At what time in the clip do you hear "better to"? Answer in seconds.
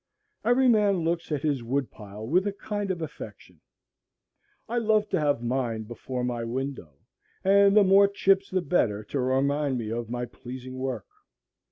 8.63-9.19